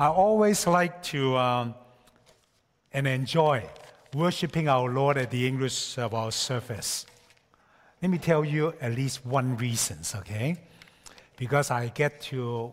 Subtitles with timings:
[0.00, 1.74] I always like to um,
[2.92, 3.68] and enjoy
[4.14, 7.04] worshiping our Lord at the English of our service.
[8.00, 10.56] Let me tell you at least one reason, okay?
[11.36, 12.72] Because I get to,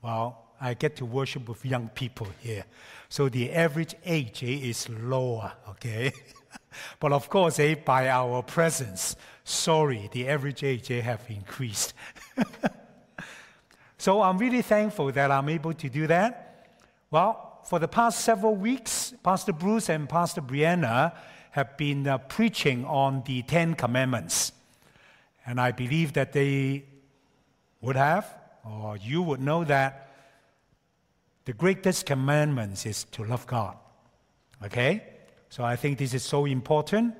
[0.00, 2.64] well, I get to worship with young people here.
[3.10, 6.10] So the average age eh, is lower, okay?
[7.00, 9.14] but of course, eh, by our presence,
[9.44, 11.92] sorry, the average age eh, have increased.
[13.98, 16.48] so I'm really thankful that I'm able to do that.
[17.12, 21.14] Well, for the past several weeks, Pastor Bruce and Pastor Brianna
[21.50, 24.52] have been uh, preaching on the Ten Commandments.
[25.44, 26.86] And I believe that they
[27.82, 28.34] would have,
[28.64, 30.08] or you would know that
[31.44, 33.76] the greatest commandment is to love God.
[34.64, 35.02] Okay?
[35.50, 37.14] So I think this is so important.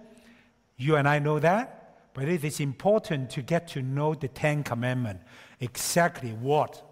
[0.78, 4.62] You and I know that, but it is important to get to know the Ten
[4.62, 5.22] Commandments,
[5.60, 6.82] exactly what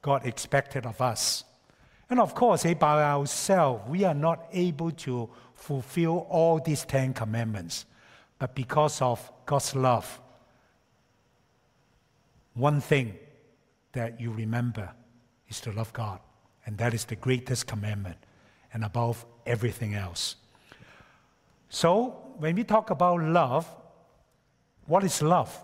[0.00, 1.44] God expected of us.
[2.08, 7.12] And of course, eh, by ourselves, we are not able to fulfill all these Ten
[7.12, 7.86] Commandments.
[8.38, 10.20] But because of God's love,
[12.54, 13.14] one thing
[13.92, 14.90] that you remember
[15.48, 16.20] is to love God.
[16.64, 18.16] And that is the greatest commandment,
[18.72, 20.36] and above everything else.
[21.68, 23.66] So, when we talk about love,
[24.86, 25.56] what is love?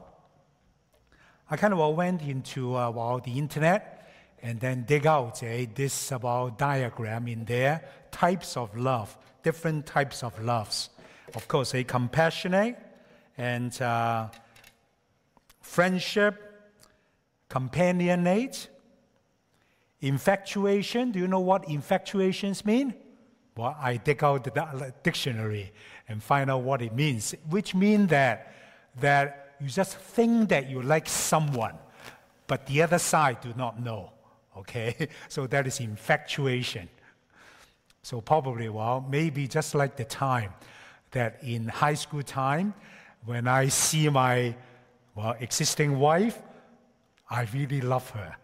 [1.50, 4.02] I kind of went into uh, well, the internet
[4.43, 10.23] and then dig out uh, this about diagram in there, types of love, different types
[10.23, 10.91] of loves.
[11.35, 12.77] Of course, a compassionate
[13.39, 14.29] and uh,
[15.61, 16.35] friendship,
[17.48, 18.69] companionate,
[20.03, 22.93] Infatuation, do you know what infatuations mean?
[23.57, 25.73] Well, I dig out the dictionary
[26.09, 28.53] and find out what it means, which means that,
[28.98, 31.79] that you just think that you like someone,
[32.48, 34.11] but the other side do not know.
[34.56, 35.08] Okay?
[35.28, 36.89] So that is infatuation.
[38.03, 40.53] So probably, well, maybe just like the time
[41.12, 42.74] that in high school time,
[43.24, 44.55] when I see my
[45.14, 46.40] well, existing wife,
[47.30, 48.36] I really love her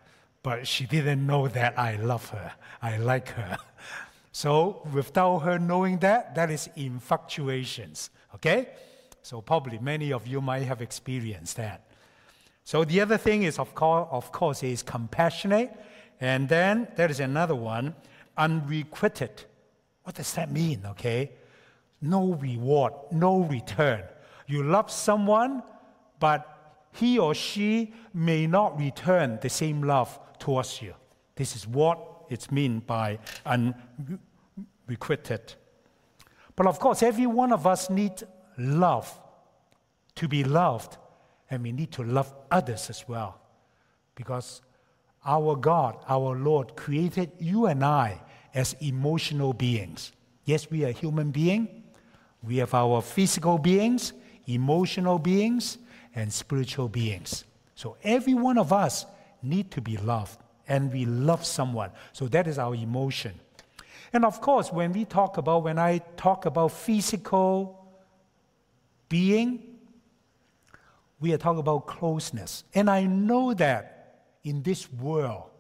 [0.49, 2.53] but she didn't know that I love her,
[2.83, 3.59] I like her.
[4.31, 8.69] So without her knowing that, that is infatuations, okay?
[9.23, 11.91] So probably many of you might have experienced that.
[12.63, 15.73] So the other thing is, of course, of course, is compassionate,
[16.21, 17.95] and then there is another one,
[18.37, 19.45] unrequited.
[20.03, 20.85] What does that mean?
[20.87, 21.33] Okay,
[22.01, 24.03] no reward, no return.
[24.47, 25.63] You love someone,
[26.19, 30.95] but he or she may not return the same love towards you.
[31.37, 31.99] This is what
[32.31, 35.55] it's meant by unrequited.
[36.57, 38.25] But of course, every one of us needs
[38.57, 39.21] love
[40.17, 40.97] to be loved,
[41.51, 43.41] and we need to love others as well.
[44.15, 44.63] Because
[45.29, 48.21] our God, our Lord, created you and I
[48.55, 50.13] as emotional beings.
[50.47, 51.69] Yes, we are human beings.
[52.43, 54.15] We have our physical beings,
[54.47, 55.77] emotional beings,
[56.15, 57.45] and spiritual beings.
[57.75, 59.05] So every one of us
[59.43, 61.91] need to be loved, and we love someone.
[62.13, 63.35] So that is our emotion.
[64.15, 67.87] And of course, when we talk about, when I talk about physical
[69.11, 69.63] being,
[71.21, 72.65] we are talking about closeness.
[72.75, 73.98] And I know that
[74.49, 75.51] in this world,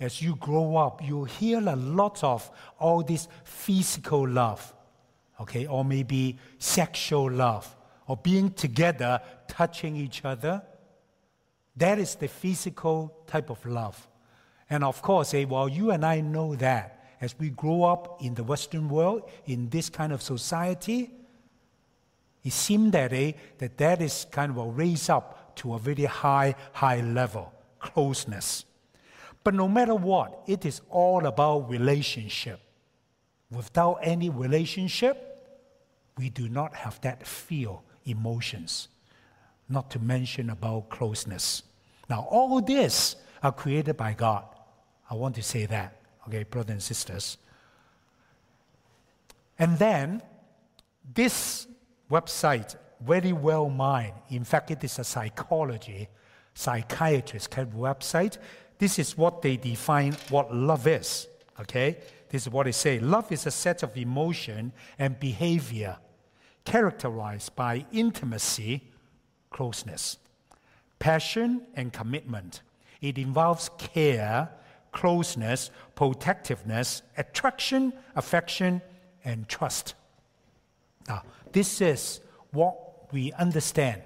[0.00, 4.74] as you grow up, you hear a lot of all this physical love,
[5.40, 7.76] okay, or maybe sexual love,
[8.06, 10.62] or being together, touching each other.
[11.76, 14.08] That is the physical type of love.
[14.70, 18.34] And of course, eh, well, you and I know that as we grow up in
[18.34, 21.10] the Western world, in this kind of society,
[22.44, 26.54] it seems that, eh, that that is kind of raised up to a very high,
[26.72, 28.64] high level, closeness.
[29.44, 32.60] But no matter what, it is all about relationship.
[33.50, 35.24] Without any relationship,
[36.18, 38.88] we do not have that feel, emotions,
[39.68, 41.62] not to mention about closeness.
[42.10, 44.44] Now, all this are created by God.
[45.10, 45.96] I want to say that,
[46.26, 47.38] okay, brothers and sisters.
[49.58, 50.22] And then,
[51.14, 51.66] this
[52.10, 56.08] website, very well mined, in fact, it is a psychology,
[56.58, 58.36] psychiatrist kind of website.
[58.78, 61.28] This is what they define what love is,
[61.60, 61.98] okay?
[62.28, 62.98] This is what they say.
[62.98, 65.98] Love is a set of emotion and behavior
[66.64, 68.82] characterized by intimacy,
[69.50, 70.18] closeness
[70.98, 72.62] passion and commitment.
[73.00, 74.50] It involves care,
[74.90, 78.82] closeness, protectiveness, attraction, affection,
[79.24, 79.94] and trust.
[81.06, 81.22] Now,
[81.52, 82.20] this is
[82.50, 84.02] what we understand,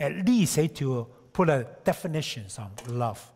[0.00, 3.32] at least say, to put a definition on love.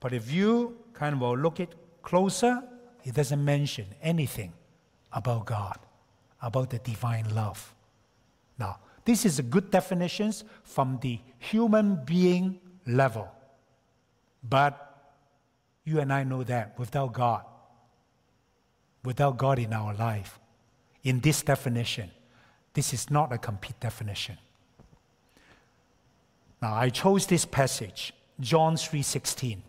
[0.00, 2.62] But if you kind of look it closer
[3.04, 4.52] it doesn't mention anything
[5.12, 5.78] about God,
[6.40, 7.74] about the divine love.
[8.58, 13.28] Now, this is a good definition from the human being level.
[14.42, 15.12] But
[15.84, 17.44] you and I know that without God,
[19.04, 20.40] without God in our life,
[21.02, 22.10] in this definition,
[22.72, 24.38] this is not a complete definition.
[26.64, 29.62] Now, I chose this passage, John 3:16.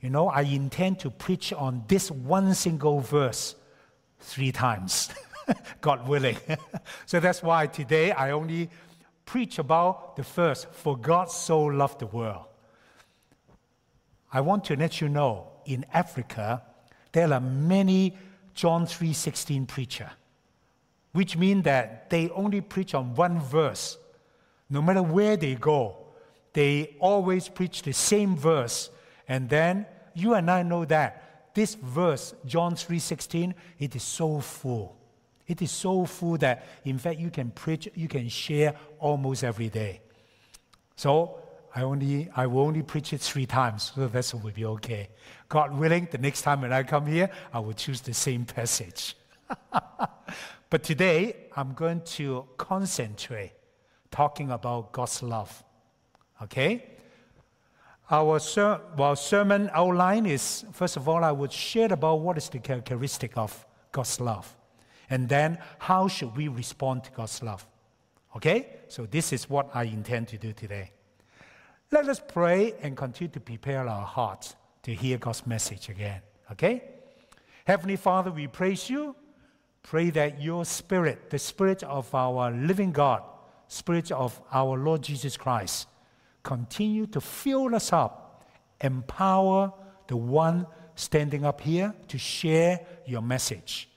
[0.00, 3.54] You know, I intend to preach on this one single verse
[4.18, 5.10] three times,
[5.80, 6.36] God willing.
[7.06, 8.70] so that's why today I only
[9.24, 12.46] preach about the first, for God so loved the world.
[14.32, 16.60] I want to let you know in Africa,
[17.12, 18.16] there are many
[18.52, 20.10] John 3:16 preacher,
[21.12, 23.98] which mean that they only preach on one verse.
[24.74, 25.96] No matter where they go,
[26.52, 28.90] they always preach the same verse.
[29.28, 34.96] And then you and I know that this verse, John 3:16, it is so full.
[35.46, 39.68] It is so full that in fact you can preach, you can share almost every
[39.68, 40.00] day.
[40.96, 41.38] So
[41.72, 45.10] I only I will only preach it three times, so that will be okay.
[45.48, 49.16] God willing, the next time when I come here, I will choose the same passage.
[50.70, 53.52] but today I'm going to concentrate
[54.14, 55.64] talking about God's love.
[56.40, 56.84] Okay?
[58.08, 62.48] Our ser- well, sermon outline is first of all, I would share about what is
[62.48, 64.56] the characteristic of God's love.
[65.10, 67.66] And then, how should we respond to God's love?
[68.36, 68.68] Okay?
[68.88, 70.92] So, this is what I intend to do today.
[71.90, 76.20] Let us pray and continue to prepare our hearts to hear God's message again.
[76.52, 76.82] Okay?
[77.64, 79.16] Heavenly Father, we praise you.
[79.82, 83.22] Pray that your spirit, the spirit of our living God,
[83.74, 85.88] spirit of our Lord Jesus Christ,
[86.42, 88.44] continue to fill us up,
[88.80, 89.72] empower
[90.06, 93.88] the one standing up here to share your message,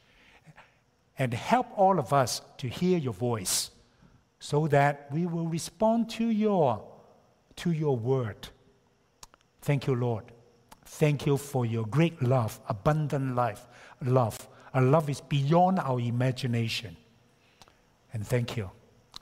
[1.18, 3.72] and help all of us to hear your voice
[4.40, 6.84] so that we will respond to your
[7.56, 8.50] to your word.
[9.62, 10.26] Thank you, Lord.
[10.86, 13.68] Thank you for your great love, abundant life,
[14.02, 14.48] love.
[14.74, 16.96] A love is beyond our imagination.
[18.14, 18.70] And thank you.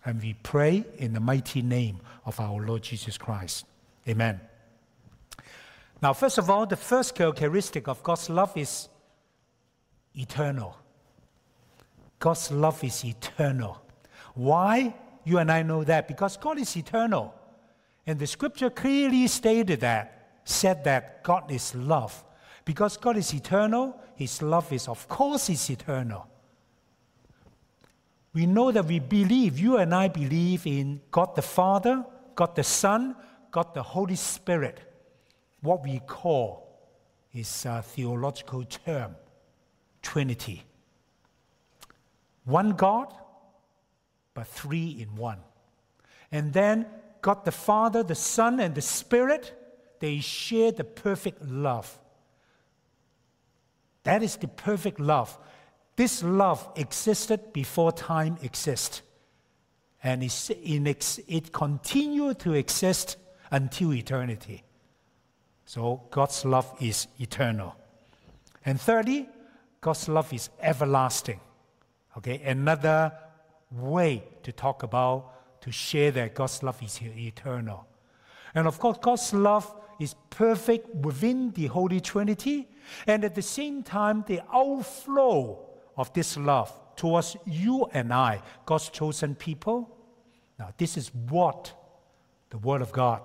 [0.05, 3.65] And we pray in the mighty name of our Lord Jesus Christ.
[4.07, 4.39] Amen.
[6.01, 8.87] Now, first of all, the first characteristic of God's love is
[10.13, 10.77] eternal.
[12.19, 13.81] God's love is eternal.
[14.35, 14.93] Why?
[15.23, 17.33] You and I know that because God is eternal.
[18.05, 22.23] And the scripture clearly stated that, said that God is love.
[22.63, 26.27] Because God is eternal, His love is, of course, is eternal.
[28.35, 32.03] We know that we believe, you and I believe in God the Father,
[32.35, 33.15] God the Son,
[33.49, 34.81] God the Holy Spirit.
[35.61, 36.67] What we call
[37.33, 39.15] is a theological term
[40.01, 40.63] Trinity.
[42.43, 43.13] One God,
[44.33, 45.39] but three in one.
[46.29, 46.87] And then
[47.21, 49.53] God the Father, the Son, and the Spirit,
[50.01, 51.97] they share the perfect love.
[54.03, 55.37] That is the perfect love.
[55.95, 59.01] This love existed before time existed.
[60.03, 63.17] And it continued to exist
[63.49, 64.63] until eternity.
[65.65, 67.75] So God's love is eternal.
[68.65, 69.29] And thirdly,
[69.81, 71.39] God's love is everlasting.
[72.17, 73.11] Okay, another
[73.71, 77.87] way to talk about to share that God's love is eternal.
[78.53, 82.67] And of course, God's love is perfect within the Holy Trinity,
[83.07, 85.59] and at the same time, the outflow
[85.97, 89.97] of this love towards you and I, God's chosen people.
[90.57, 91.73] Now, this is what
[92.49, 93.21] the Word of God,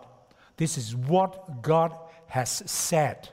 [0.56, 1.94] this is what God
[2.26, 3.28] has said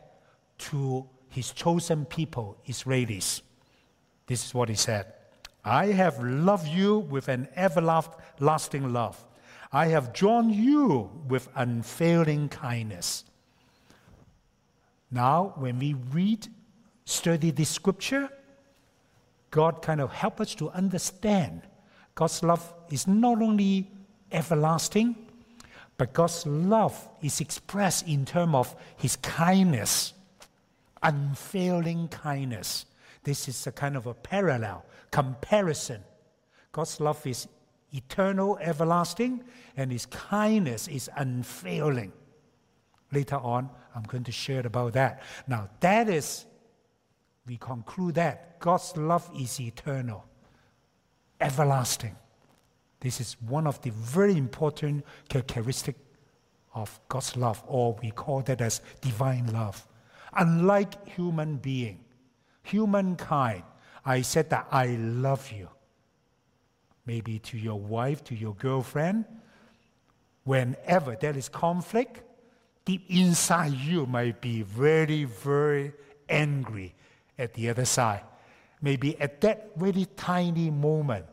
[0.59, 3.41] to His chosen people, Israelis.
[4.27, 5.13] This is what He said.
[5.63, 9.23] I have loved you with an everlasting love.
[9.71, 13.25] I have drawn you with unfailing kindness.
[15.11, 16.47] Now, when we read,
[17.05, 18.29] study this scripture,
[19.51, 21.61] God kind of help us to understand
[22.17, 23.91] God's love is not only
[24.31, 25.15] everlasting,
[25.97, 30.13] but God's love is expressed in terms of His kindness,
[31.03, 32.85] unfailing kindness.
[33.23, 36.03] This is a kind of a parallel comparison.
[36.71, 37.47] God's love is
[37.93, 39.43] eternal, everlasting,
[39.75, 42.13] and His kindness is unfailing.
[43.11, 45.21] Later on, I'm going to share about that.
[45.47, 46.45] Now, that is,
[47.47, 50.25] we conclude that God's love is eternal,
[51.39, 52.15] everlasting.
[52.99, 55.99] This is one of the very important characteristics
[56.73, 59.87] of God's love, or we call that as divine love.
[60.33, 61.99] unlike human being,
[62.63, 63.63] humankind,
[64.05, 65.67] I said that I love you.
[67.05, 69.25] Maybe to your wife, to your girlfriend.
[70.43, 72.21] Whenever there is conflict,
[72.85, 75.93] deep inside you might be very, very
[76.29, 76.93] angry
[77.37, 78.23] at the other side.
[78.81, 81.25] Maybe at that very tiny moment,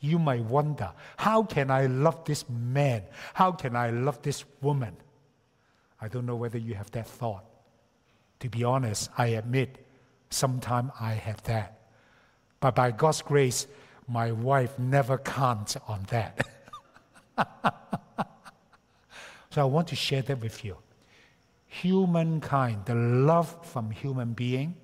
[0.00, 3.02] you might wonder, how can I love this man?
[3.34, 4.96] How can I love this woman?
[6.00, 7.44] I don't know whether you have that thought.
[8.40, 9.84] To be honest, I admit,
[10.30, 11.78] sometimes I have that.
[12.60, 13.66] But by God's grace,
[14.06, 16.46] my wife never counts on that.
[19.50, 20.76] so I want to share that with you.
[21.66, 24.76] Humankind, the love from human being,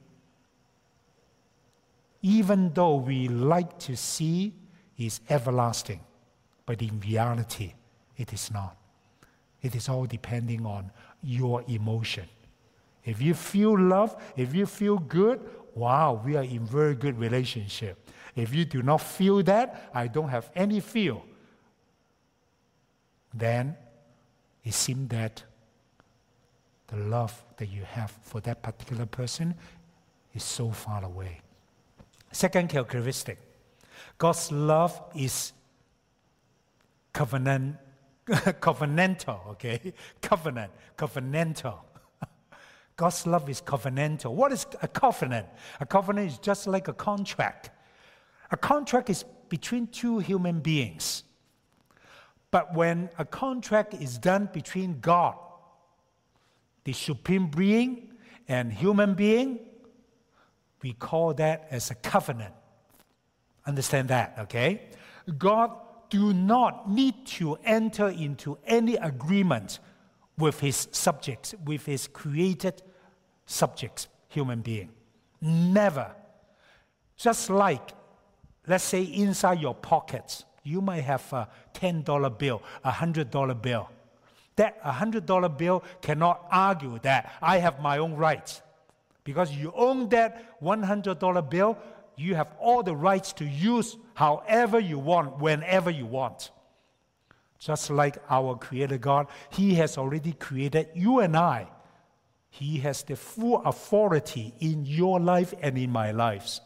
[2.25, 4.55] even though we like to see
[4.97, 6.01] is everlasting,
[6.65, 7.75] but in reality,
[8.17, 8.79] it is not.
[9.61, 10.91] It is all depending on
[11.23, 12.25] your emotion.
[13.05, 15.39] If you feel love, if you feel good,
[15.75, 18.09] wow, we are in very good relationship.
[18.35, 21.23] If you do not feel that, I don't have any feel,
[23.35, 23.77] then
[24.65, 25.43] it seems that
[26.87, 29.55] the love that you have for that particular person
[30.33, 31.43] is so far away.
[32.35, 33.39] Second characteristic
[34.19, 35.53] God's love is
[37.13, 37.77] covenant,
[38.27, 39.95] covenantal, okay?
[40.21, 41.79] Covenant, covenantal.
[42.97, 44.33] God's love is covenantal.
[44.33, 45.47] What is a covenant?
[45.79, 47.71] A covenant is just like a contract.
[48.51, 51.23] A contract is between two human beings.
[52.51, 55.37] But when a contract is done between God,
[56.83, 58.13] the supreme being,
[58.49, 59.61] and human being,
[60.85, 62.55] we call that as a covenant.
[63.67, 64.91] Understand that, okay?
[65.39, 65.73] God
[66.11, 69.81] do not need to enter into any agreement
[70.37, 72.83] with his subjects, with his created
[73.47, 74.91] subjects, human being.
[75.41, 76.15] Never.
[77.17, 77.93] Just like,
[78.67, 83.89] let's say, inside your pockets, you might have a $10 bill, a $100 bill.
[84.57, 88.61] That $100 bill cannot argue that I have my own rights.
[89.25, 91.79] Because you own that $100 bill,
[92.17, 96.51] you have all the rights to use however you want, whenever you want.
[97.59, 101.69] Just like our Creator God, He has already created you and I.
[102.51, 106.61] He has the full authority in your life and in my lives.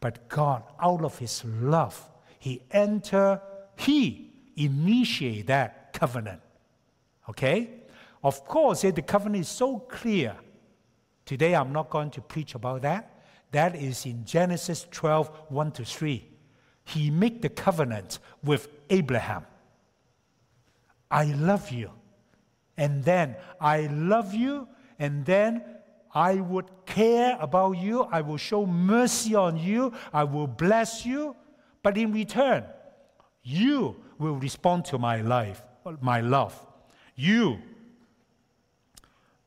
[0.00, 3.40] But God, out of His love, He enter,
[3.76, 6.42] He initiate that covenant.
[7.28, 7.70] Okay?
[8.22, 10.36] Of course, eh, the covenant is so clear.
[11.24, 13.22] Today I'm not going to preach about that.
[13.52, 16.28] That is in Genesis 12, 1 to 3.
[16.84, 19.46] He made the covenant with Abraham.
[21.10, 21.90] I love you.
[22.76, 24.66] And then I love you,
[24.98, 25.62] and then
[26.12, 28.02] I would care about you.
[28.02, 29.92] I will show mercy on you.
[30.12, 31.36] I will bless you.
[31.82, 32.64] But in return,
[33.42, 35.62] you will respond to my life,
[36.00, 36.54] my love.
[37.14, 37.58] You,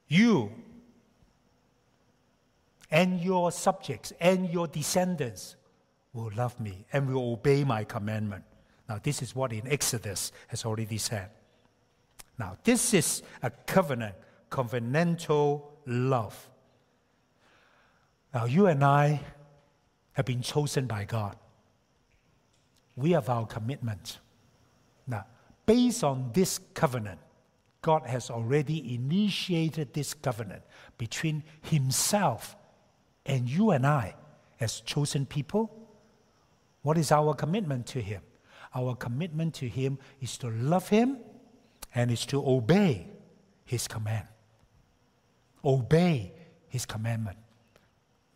[0.08, 0.52] you
[2.90, 5.56] and your subjects and your descendants
[6.14, 8.44] will love me and will obey my commandment.
[8.90, 11.30] Now, this is what in Exodus has already said.
[12.40, 14.16] Now, this is a covenant,
[14.50, 16.50] covenantal love.
[18.34, 19.22] Now, you and I
[20.14, 21.36] have been chosen by God.
[22.96, 24.20] We have our commitment.
[25.06, 25.26] Now,
[25.66, 27.20] based on this covenant,
[27.82, 30.64] God has already initiated this covenant
[30.98, 32.57] between Himself
[33.28, 34.16] and you and I,
[34.60, 35.72] as chosen people,
[36.82, 38.22] what is our commitment to Him?
[38.74, 41.18] Our commitment to Him is to love Him
[41.94, 43.08] and is to obey
[43.66, 44.28] His command.
[45.64, 46.32] Obey
[46.70, 47.38] His commandment.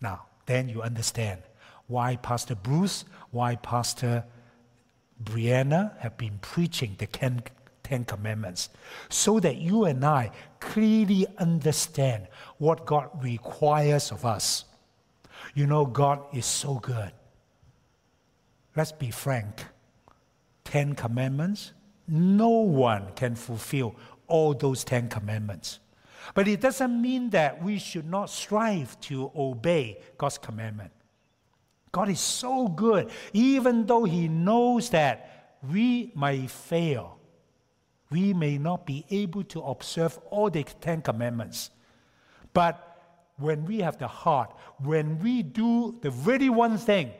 [0.01, 1.41] Now, then you understand
[1.87, 4.25] why Pastor Bruce, why Pastor
[5.23, 7.41] Brianna have been preaching the Ten,
[8.07, 8.69] Commandments,
[9.09, 10.31] so that you and I
[10.61, 14.63] clearly understand what God requires of us
[15.53, 17.11] you know, God is so good.
[18.75, 19.65] Let's be frank.
[20.63, 21.73] Ten Commandments,
[22.07, 23.95] no one can fulfill
[24.27, 25.79] all those Ten Commandments.
[26.33, 30.91] But it doesn't mean that we should not strive to obey God's commandment.
[31.91, 37.17] God is so good, even though He knows that we may fail.
[38.09, 41.69] We may not be able to observe all the Ten Commandments.
[42.53, 42.90] But
[43.37, 47.11] when we have the heart, when we do the very one thing,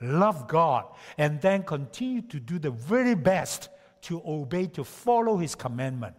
[0.00, 0.84] love God,
[1.18, 3.68] and then continue to do the very best
[4.02, 6.14] to obey, to follow His commandment,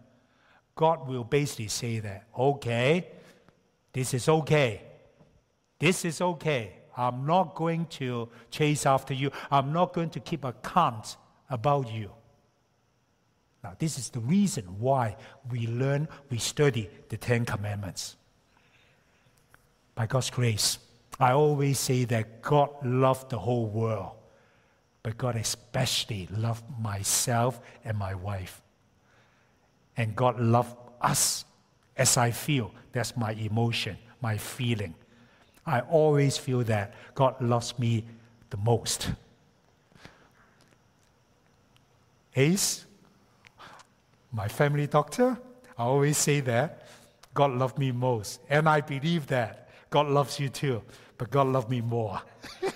[0.74, 3.08] God will basically say that, okay,
[3.92, 4.82] This is okay.
[5.78, 6.72] This is okay.
[6.96, 9.30] I'm not going to chase after you.
[9.50, 11.16] I'm not going to keep account
[11.48, 12.10] about you.
[13.62, 15.16] Now, this is the reason why
[15.50, 18.16] we learn, we study the Ten Commandments.
[19.98, 20.78] By God's grace,
[21.18, 24.12] I always say that God loved the whole world,
[25.02, 28.62] but God especially loved myself and my wife.
[29.96, 31.44] And God loved us
[31.96, 32.72] as I feel.
[32.92, 34.94] That's my emotion, my feeling.
[35.66, 38.04] I always feel that God loves me
[38.50, 39.10] the most.
[42.36, 42.86] Ace,
[44.30, 45.36] my family doctor,
[45.76, 46.86] I always say that
[47.34, 48.38] God loved me most.
[48.48, 50.82] And I believe that God loves you too
[51.18, 52.22] but God loved me more.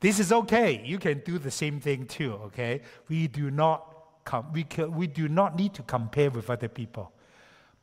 [0.00, 0.80] this is okay.
[0.84, 2.80] You can do the same thing too, okay?
[3.08, 3.92] We do not
[4.24, 7.12] com- we, can, we do not need to compare with other people.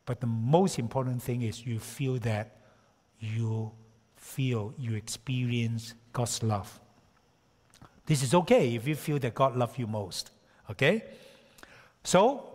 [0.06, 2.56] But the most important thing is you feel that
[3.20, 3.74] you
[4.16, 6.80] feel, you experience God's love.
[8.06, 10.32] This is okay if you feel that God loves you most.
[10.70, 11.04] Okay?
[12.04, 12.51] So,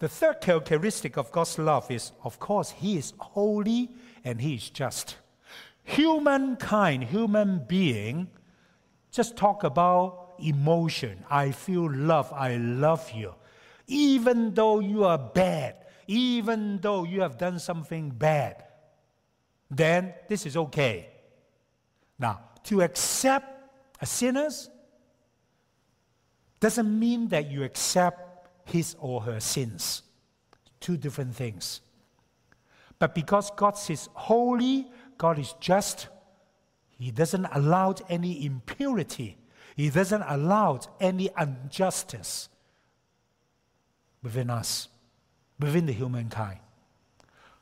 [0.00, 3.90] the third characteristic of God's love is, of course, He is holy
[4.24, 5.16] and He is just.
[5.84, 8.28] Humankind, human being,
[9.12, 11.22] just talk about emotion.
[11.30, 13.34] I feel love, I love you.
[13.86, 15.76] Even though you are bad,
[16.06, 18.64] even though you have done something bad,
[19.70, 21.10] then this is okay.
[22.18, 24.70] Now, to accept a sinner's
[26.58, 28.29] doesn't mean that you accept
[28.70, 30.02] his or her sins.
[30.80, 31.80] Two different things.
[32.98, 34.86] But because God is holy,
[35.18, 36.08] God is just,
[36.98, 39.36] He doesn't allow any impurity,
[39.74, 42.48] He doesn't allow any injustice
[44.22, 44.88] within us,
[45.58, 46.60] within the humankind.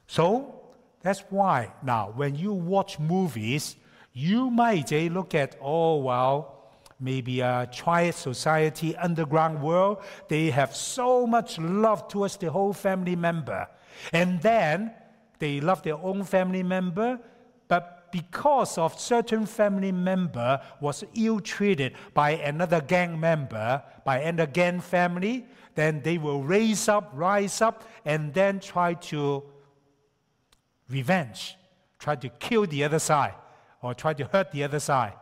[0.07, 0.61] So
[1.03, 3.77] that's why now when you watch movies,
[4.13, 6.58] you might say, look at, oh, well,
[7.01, 13.17] maybe a triad society, underground world, they have so much love towards the whole family
[13.17, 13.69] member.
[14.13, 14.93] And then
[15.39, 17.21] they love their own family member,
[17.69, 24.81] but because of certain family member was ill-treated by another gang member, by another gang
[24.81, 29.43] family, then they will raise up, rise up, and then try to
[30.89, 31.57] revenge,
[31.99, 33.35] try to kill the other side,
[33.83, 35.13] or try to hurt the other side.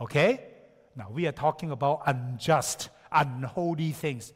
[0.00, 0.44] Okay?
[0.96, 4.32] Now we are talking about unjust, unholy things.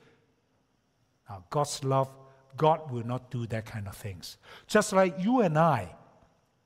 [1.29, 2.11] Now God's love
[2.57, 4.37] God will not do that kind of things.
[4.67, 5.95] Just like you and I,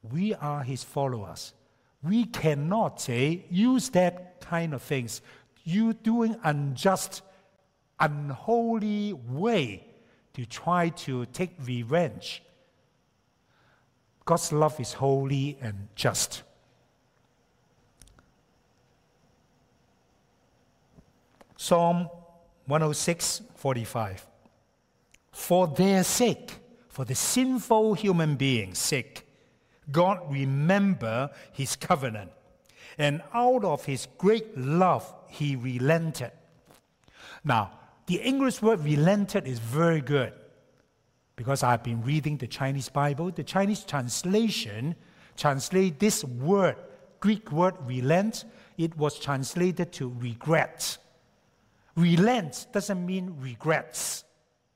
[0.02, 1.52] we are his followers.
[2.02, 5.22] We cannot say, use that kind of things.
[5.64, 7.22] You doing unjust,
[7.98, 9.86] unholy way
[10.34, 12.42] to try to take revenge.
[14.24, 16.42] God's love is holy and just.
[21.56, 22.08] Psalm
[22.66, 24.26] 106, 45
[25.36, 26.54] for their sake,
[26.88, 29.26] for the sinful human being's sake,
[29.92, 32.30] God remember his covenant.
[32.96, 36.32] And out of his great love, he relented.
[37.44, 37.72] Now,
[38.06, 40.32] the English word relented is very good
[41.36, 43.30] because I've been reading the Chinese Bible.
[43.30, 44.96] The Chinese translation
[45.36, 46.76] translate this word,
[47.20, 48.46] Greek word relent,
[48.78, 50.96] it was translated to regret.
[51.96, 54.24] Relent doesn't mean regrets.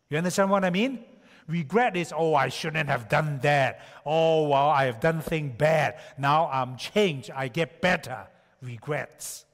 [0.09, 1.05] You understand what I mean?
[1.47, 3.81] Regret is, oh, I shouldn't have done that.
[4.07, 5.99] Oh, well, I have done things bad.
[6.17, 7.31] Now I'm changed.
[7.35, 8.27] I get better.
[8.63, 9.45] Regrets.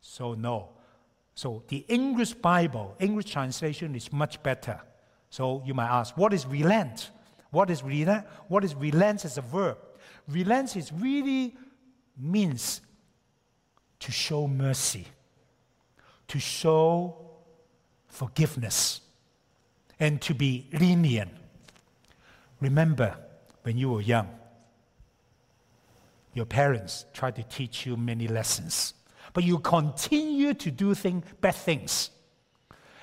[0.00, 0.70] So, no.
[1.34, 4.80] So, the English Bible, English translation is much better.
[5.28, 7.10] So, you might ask, what is relent?
[7.50, 8.26] What is relent?
[8.48, 9.78] What is relent as a verb?
[10.28, 11.54] Relent is really
[12.16, 12.80] means
[14.00, 15.06] to show mercy,
[16.28, 17.16] to show
[18.08, 19.00] forgiveness
[19.98, 21.30] and to be lenient.
[22.60, 23.16] Remember
[23.62, 24.28] when you were young,
[26.34, 28.94] your parents tried to teach you many lessons,
[29.32, 32.10] but you continue to do thing, bad things.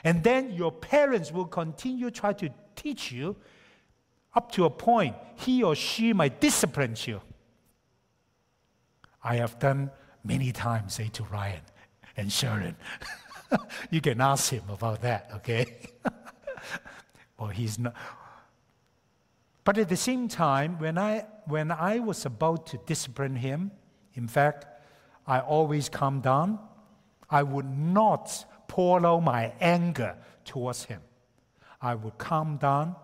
[0.04, 3.36] And then your parents will continue try to teach you
[4.36, 7.22] up to a point he or she might discipline you.
[9.24, 9.90] I have done
[10.24, 11.62] many times, say to Ryan
[12.18, 12.76] and Sharon.
[13.92, 15.78] you can ask him about that, okay?
[17.38, 17.96] or he's not.
[19.64, 23.72] But at the same time, when I, when I was about to discipline him,
[24.14, 24.66] in fact,
[25.26, 26.60] I always calm down.
[27.30, 31.02] I would not pour out my anger towards him.
[31.82, 32.96] I would calm down.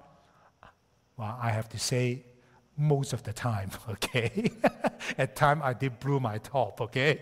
[1.18, 2.26] Well, I have to say,
[2.78, 4.52] most of the time, okay?
[5.18, 7.22] At time I did blew my top, okay?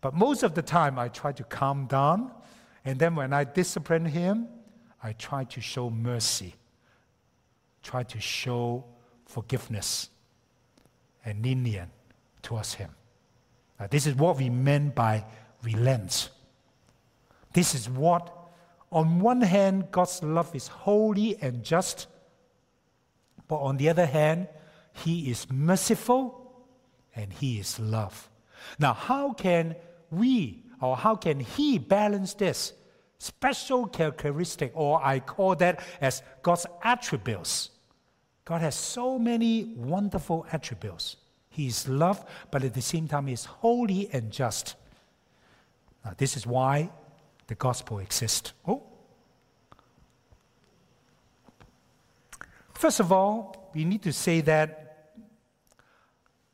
[0.00, 2.30] But most of the time I try to calm down,
[2.84, 4.48] and then when I discipline him,
[5.02, 6.54] I try to show mercy,
[7.82, 8.84] try to show
[9.24, 10.10] forgiveness
[11.24, 11.90] and lenient
[12.42, 12.90] towards him.
[13.78, 15.24] Now, this is what we meant by
[15.62, 16.30] relent.
[17.52, 18.32] This is what,
[18.90, 22.06] on one hand, God's love is holy and just,
[23.48, 24.48] but on the other hand,
[24.92, 26.66] He is merciful
[27.14, 28.30] and He is love.
[28.78, 29.76] Now, how can
[30.10, 32.72] we or how can He balance this
[33.18, 37.70] special characteristic, or I call that as God's attributes?
[38.44, 41.16] God has so many wonderful attributes.
[41.48, 44.76] He is love, but at the same time, He is holy and just.
[46.04, 46.90] Now, this is why
[47.46, 48.52] the gospel exists.
[48.66, 48.82] Oh.
[52.74, 54.85] First of all, we need to say that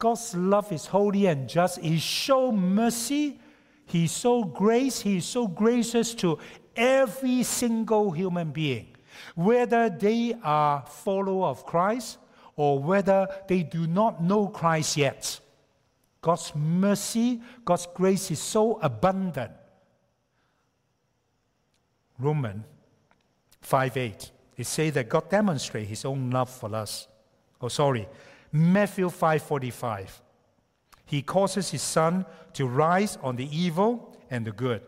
[0.03, 1.79] God's love is holy and just.
[1.79, 3.39] He shows mercy.
[3.87, 5.01] He shows grace.
[5.01, 6.41] He is so gracious to
[6.75, 8.97] every single human being,
[9.37, 12.19] whether they are follower of Christ
[12.57, 15.39] or whether they do not know Christ yet.
[16.21, 19.53] God's mercy, God's grace is so abundant.
[22.19, 22.65] Roman
[23.61, 27.07] 5 8, it says that God demonstrates his own love for us.
[27.61, 28.09] Oh, sorry,
[28.53, 30.21] Matthew 5:45.
[31.07, 34.83] He causes his sun to rise on the evil and the good,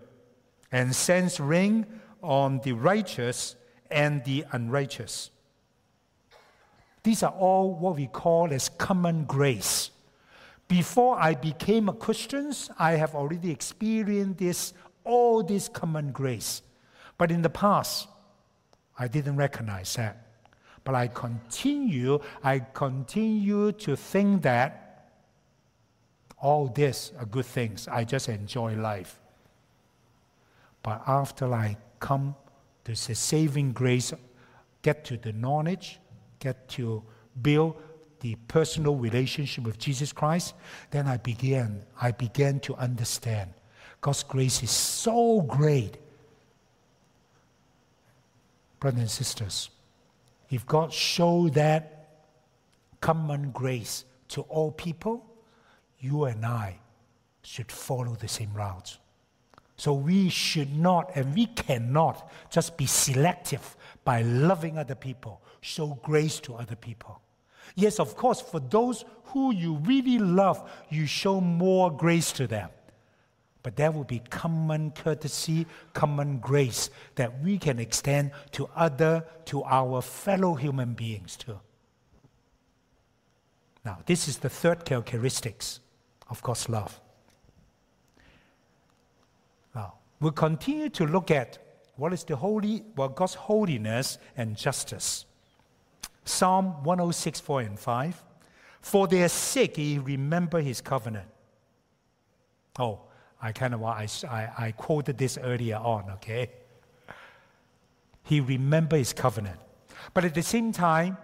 [0.70, 1.86] and sends rain
[2.22, 3.56] on the righteous
[3.90, 5.30] and the unrighteous.
[7.02, 9.90] These are all what we call as common grace.
[10.68, 14.72] Before I became a Christian, I have already experienced this,
[15.04, 16.62] all this common grace.
[17.18, 18.08] But in the past,
[18.98, 20.23] I didn't recognize that.
[20.84, 25.10] But I continue, I continue to think that
[26.40, 27.88] all this are good things.
[27.88, 29.18] I just enjoy life.
[30.82, 32.36] But after I come
[32.84, 34.12] to the saving grace,
[34.82, 35.98] get to the knowledge,
[36.38, 37.02] get to
[37.40, 37.82] build
[38.20, 40.54] the personal relationship with Jesus Christ,
[40.90, 43.50] then I began, I began to understand
[44.04, 45.96] God's grace is so great.
[48.78, 49.70] Brothers and sisters,
[50.54, 52.08] if God showed that
[53.00, 55.26] common grace to all people,
[55.98, 56.78] you and I
[57.42, 58.98] should follow the same route.
[59.76, 65.98] So we should not and we cannot just be selective by loving other people, show
[66.02, 67.20] grace to other people.
[67.74, 72.70] Yes, of course, for those who you really love, you show more grace to them.
[73.64, 79.64] But there will be common courtesy, common grace that we can extend to other, to
[79.64, 81.58] our fellow human beings too.
[83.82, 85.80] Now, this is the third characteristics
[86.28, 87.00] of God's love.
[89.74, 91.58] Now, we'll continue to look at
[91.96, 95.24] what is the holy, well, God's holiness and justice.
[96.26, 98.24] Psalm 106, 4 and 5.
[98.82, 101.28] For their sake, he remember his covenant.
[102.78, 103.00] Oh,
[103.44, 106.50] I kind of I, I, quoted this earlier on, okay?
[108.22, 109.60] He remember his covenant.
[110.14, 111.18] But at the same time,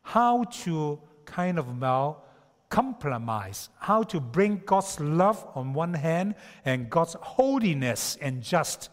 [0.00, 2.24] how to kind of well
[2.70, 8.88] compromise, how to bring God's love on one hand and God's holiness and just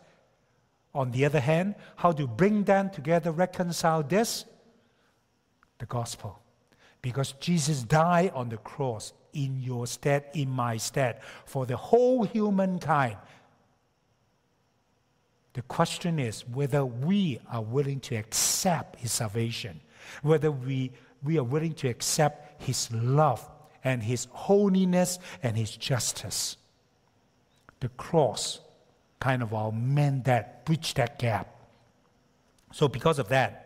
[0.93, 4.43] on the other hand, how to bring them together, reconcile this
[5.79, 6.41] the gospel.
[7.01, 12.23] Because Jesus died on the cross in your stead, in my stead, for the whole
[12.23, 13.17] humankind.
[15.53, 19.81] The question is whether we are willing to accept his salvation,
[20.21, 20.91] whether we,
[21.23, 23.47] we are willing to accept his love
[23.83, 26.57] and his holiness and his justice.
[27.79, 28.59] The cross
[29.19, 31.47] kind of our meant that, bridge that gap.
[32.71, 33.62] So, because of that,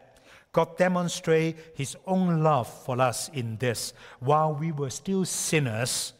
[0.57, 3.93] God demonstrated his own love for us in this.
[4.19, 6.13] While we were still sinners,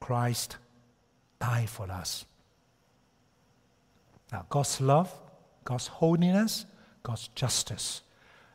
[0.00, 0.56] Christ
[1.38, 2.24] died for us.
[4.32, 5.12] Now, God's love,
[5.66, 6.64] God's holiness,
[7.02, 8.00] God's justice,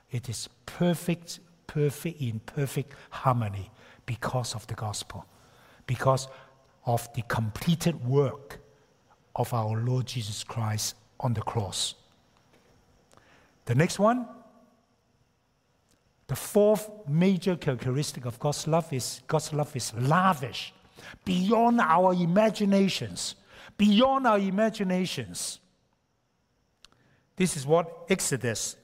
[0.10, 3.70] it is perfect, perfect, in perfect harmony
[4.08, 5.28] because of the gospel,
[5.86, 6.28] because
[6.88, 8.60] of the completed work
[9.36, 11.94] of our Lord Jesus Christ on the cross.
[13.66, 14.26] The next one,
[16.32, 20.74] the fourth major characteristic of God's love is God's love is lavish,
[21.26, 23.36] beyond our imaginations,
[23.78, 25.60] beyond our imaginations.
[27.36, 28.78] This is what Exodus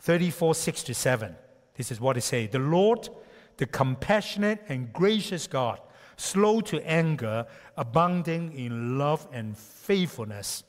[0.00, 1.34] 34 6 to 7.
[1.74, 3.08] This is what it says The Lord,
[3.56, 5.80] the compassionate and gracious God,
[6.18, 7.46] slow to anger,
[7.78, 10.64] abounding in love and faithfulness,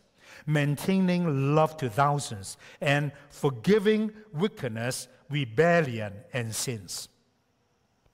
[0.46, 7.10] maintaining love to thousands, and forgiving wickedness, rebellion, and sins.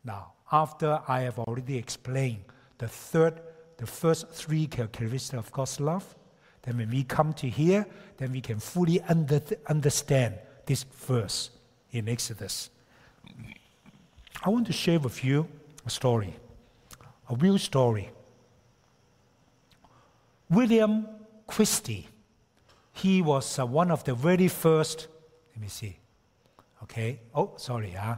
[0.03, 2.43] Now, after I have already explained
[2.77, 3.41] the third,
[3.77, 6.15] the first three characteristics of God's love,
[6.63, 7.85] then when we come to here,
[8.17, 11.51] then we can fully under, understand this verse
[11.91, 12.69] in Exodus.
[14.43, 15.47] I want to share with you
[15.85, 16.35] a story,
[17.29, 18.09] a real story.
[20.49, 21.07] William
[21.47, 22.07] Christie,
[22.93, 25.07] he was uh, one of the very first,
[25.53, 25.97] let me see,
[26.83, 28.15] okay, oh, sorry, huh?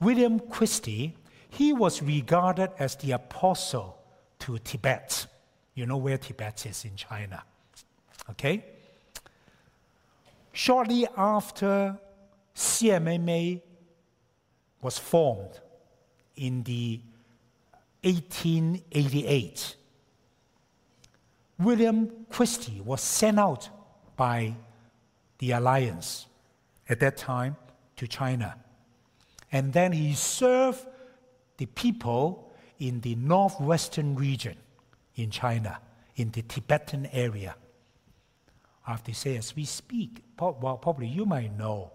[0.00, 1.16] William Christie,
[1.48, 3.98] he was regarded as the apostle
[4.40, 5.26] to Tibet.
[5.74, 7.44] You know where Tibet is in China.
[8.30, 8.64] Okay?
[10.52, 11.96] Shortly after
[12.54, 13.60] CMMA
[14.82, 15.60] was formed
[16.36, 17.00] in the
[18.02, 19.76] 1888,
[21.58, 23.68] William Christie was sent out
[24.16, 24.54] by
[25.38, 26.26] the alliance
[26.88, 27.56] at that time
[27.96, 28.56] to China.
[29.50, 30.86] And then he served
[31.58, 34.56] the people in the northwestern region
[35.14, 35.78] in China,
[36.16, 37.54] in the Tibetan area.
[38.86, 41.92] I have to say, as we speak, well, probably you might know,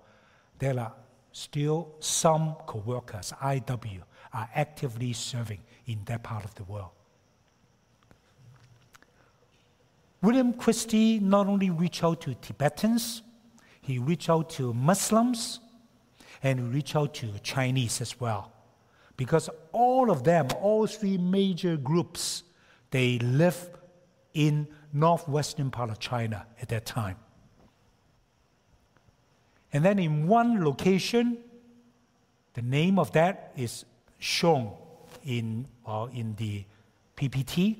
[0.59, 0.93] there are
[1.31, 4.01] still some co workers, IW,
[4.33, 6.91] are actively serving in that part of the world.
[10.21, 13.21] William Christie not only reached out to Tibetans,
[13.81, 15.59] he reached out to Muslims
[16.43, 18.51] and reach out to Chinese as well.
[19.15, 22.43] Because all of them, all three major groups,
[22.91, 23.69] they live
[24.33, 27.17] in northwestern part of China at that time.
[29.73, 31.37] And then in one location,
[32.53, 33.85] the name of that is
[34.19, 34.73] shown
[35.25, 36.63] in, uh, in the
[37.15, 37.75] PPT.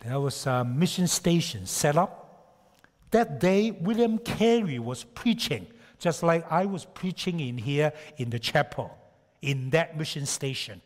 [0.00, 2.18] There was a mission station set up.
[3.10, 5.66] That day, William Carey was preaching,
[6.02, 8.90] just like I was preaching in here in the chapel,
[9.40, 10.82] in that mission station.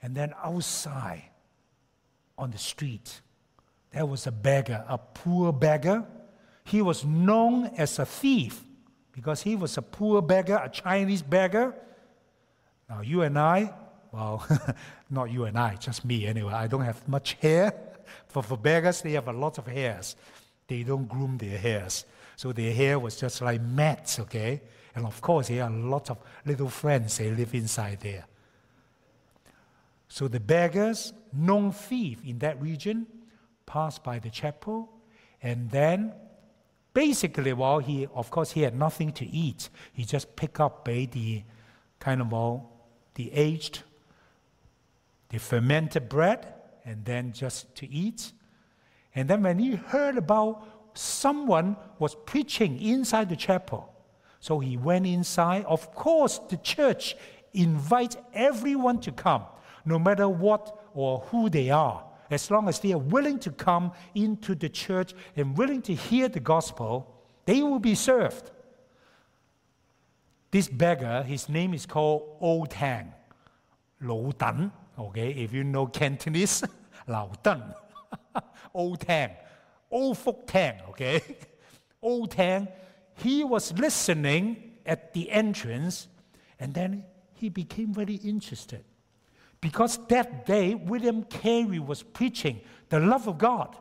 [0.00, 1.24] And then outside,
[2.38, 3.20] on the street.
[3.92, 6.04] There was a beggar, a poor beggar.
[6.64, 8.62] He was known as a thief
[9.12, 11.74] because he was a poor beggar, a Chinese beggar.
[12.88, 13.74] Now, you and I,
[14.12, 14.46] well,
[15.10, 17.74] not you and I, just me anyway, I don't have much hair.
[18.28, 20.16] For beggars, they have a lot of hairs.
[20.66, 22.04] They don't groom their hairs.
[22.36, 24.62] So their hair was just like mats, okay?
[24.94, 28.26] And of course, they are a lot of little friends, they live inside there.
[30.08, 33.06] So the beggars, known thief in that region,
[33.64, 34.90] passed by the chapel,
[35.42, 36.12] and then
[36.92, 39.70] basically, while he of course he had nothing to eat.
[39.92, 41.42] He just picked up uh, the
[41.98, 43.82] kind of all the aged,
[45.30, 46.52] the fermented bread,
[46.84, 48.32] and then just to eat.
[49.14, 53.92] And then when he heard about someone was preaching inside the chapel,
[54.40, 55.64] so he went inside.
[55.64, 57.16] Of course, the church
[57.52, 59.44] invites everyone to come
[59.84, 63.92] no matter what or who they are, as long as they are willing to come
[64.14, 68.50] into the church and willing to hear the gospel, they will be served.
[70.50, 73.12] This beggar, his name is called O Tang,
[74.00, 74.70] Lao Dan.
[74.98, 76.62] Okay, if you know Cantonese,
[77.08, 77.74] Lao Dan,
[78.74, 79.30] O Tang,
[79.92, 80.80] O Fuk Tang.
[80.88, 81.22] Okay,
[82.02, 82.68] old Tang.
[83.14, 86.08] He was listening at the entrance,
[86.58, 88.84] and then he became very interested.
[89.60, 93.76] Because that day, William Carey was preaching the love of God.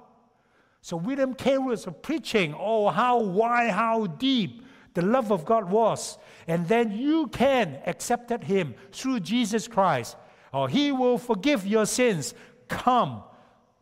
[0.81, 6.17] So William Carey was preaching, oh, how wide, how deep the love of God was.
[6.47, 10.17] And then you can accept Him through Jesus Christ,
[10.51, 12.33] or He will forgive your sins.
[12.67, 13.23] Come.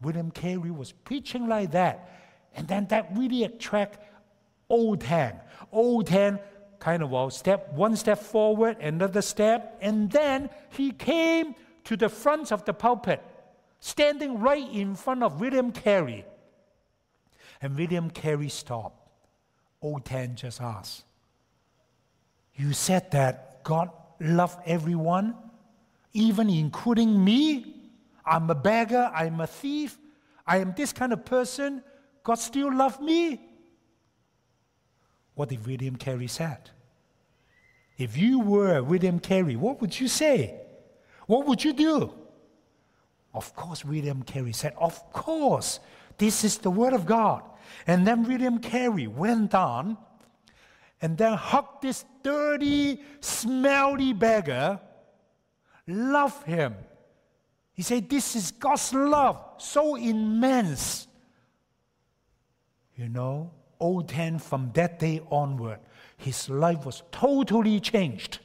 [0.02, 2.19] William Carey was preaching like that.
[2.56, 4.00] And then that really attract
[4.70, 5.40] Old Tang.
[5.72, 6.40] Old Tang
[6.80, 12.10] kind of well, step one step forward, another step, and then he came to the
[12.10, 13.22] front of the pulpit,
[13.80, 16.26] standing right in front of William Carey.
[17.62, 18.96] And William Carey stopped.
[19.82, 21.04] Old Tang just asked,
[22.56, 25.36] You said that God loved everyone,
[26.14, 27.76] even including me?
[28.26, 29.98] I'm a beggar, I'm a thief,
[30.46, 31.84] I am this kind of person.
[32.24, 33.42] God still loved me?
[35.36, 36.70] What did William Carey said?
[37.98, 40.60] If you were William Carey, what would you say?
[41.28, 42.14] What would you do?
[43.34, 45.80] Of course, William Carey said, Of course,
[46.18, 47.44] This is the Word of God.
[47.88, 49.98] And then William Carey went down
[51.02, 54.80] and then hugged this dirty, smelly beggar,
[55.88, 56.76] loved him.
[57.74, 61.08] He said, This is God's love, so immense.
[63.00, 65.80] You know, Old Tang from that day onward,
[66.18, 68.40] his life was totally changed.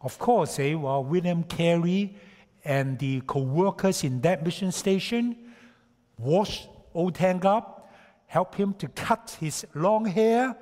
[0.00, 2.16] Of course, eh, well, William Carey
[2.64, 5.36] and the co workers in that mission station
[6.16, 7.92] washed Old Tang up,
[8.26, 10.56] helped him to cut his long hair,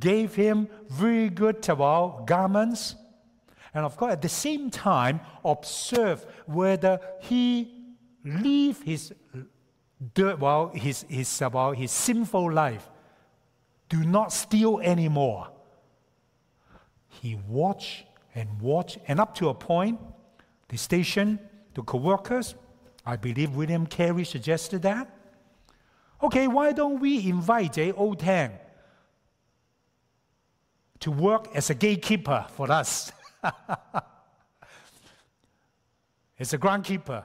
[0.00, 2.94] gave him very good well, garments,
[3.74, 7.70] and of course, at the same time, observe whether he
[8.24, 9.12] leave his
[10.16, 12.88] well, his, his, uh, well, his sinful life.
[13.88, 15.48] Do not steal anymore.
[17.08, 20.00] He watch and watch, and up to a point,
[20.68, 21.38] the station,
[21.74, 22.54] the co-workers,
[23.04, 25.14] I believe William Carey suggested that.
[26.22, 27.92] Okay, why don't we invite J.
[27.92, 28.14] O.
[28.14, 28.52] Tang
[31.00, 33.10] to work as a gatekeeper for us?
[36.38, 37.24] as a groundkeeper.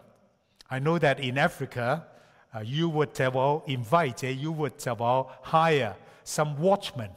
[0.69, 2.07] I know that in Africa,
[2.55, 7.09] uh, you would uh, well invite, uh, you would uh, well hire some watchmen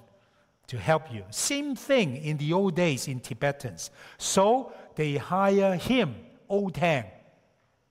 [0.66, 1.24] to help you.
[1.30, 3.90] Same thing in the old days in Tibetans.
[4.18, 6.14] So they hire him,
[6.48, 7.04] old Tang,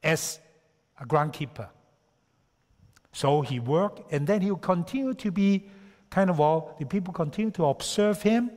[0.01, 0.39] as
[0.99, 1.67] a groundkeeper.
[3.11, 5.67] So he worked, and then he'll continue to be
[6.09, 8.51] kind of all, the people continue to observe him,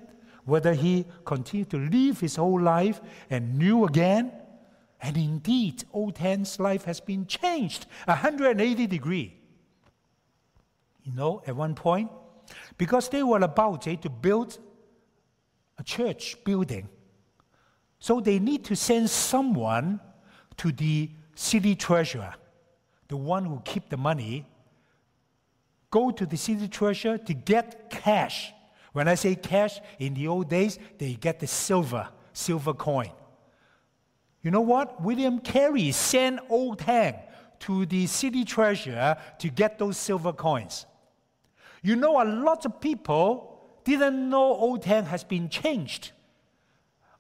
[0.45, 4.33] whether he continued to live his whole life and new again.
[5.03, 9.37] And indeed, Old Tang's life has been changed 180 degree.
[11.03, 12.11] You know, at one point,
[12.79, 14.59] because they were about eh, to build
[15.79, 16.89] a church building.
[17.99, 20.01] So they need to send someone
[20.59, 22.35] to the city treasurer,
[23.09, 24.47] the one who keep the money,
[25.91, 28.53] go to the city treasurer to get cash
[28.93, 33.11] when I say cash, in the old days, they get the silver, silver coin.
[34.43, 35.01] You know what?
[35.01, 37.15] William Carey sent Old Tang
[37.61, 40.87] to the city treasurer to get those silver coins.
[41.83, 46.13] You know, a lot of people didn't know Old Tang has been changed.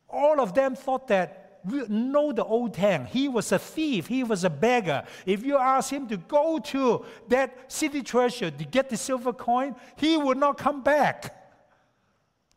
[0.09, 3.07] All of them thought that know the Old Tang.
[3.07, 4.09] He was a thief.
[4.09, 5.05] He was a beggar.
[5.27, 9.77] If you ask him to go to that city treasurer to get the silver coin,
[9.97, 11.37] he would not come back.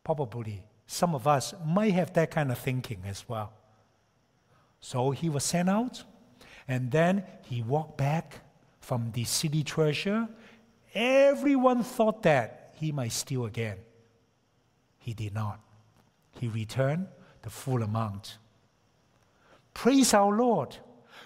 [0.02, 3.52] Probably some of us might have that kind of thinking as well.
[4.80, 6.04] So he was sent out,
[6.68, 8.40] and then he walked back
[8.80, 10.28] from the city treasure.
[10.94, 13.78] Everyone thought that he might steal again.
[14.98, 15.60] He did not.
[16.38, 17.06] He returned
[17.42, 18.38] the full amount.
[19.74, 20.76] Praise our Lord.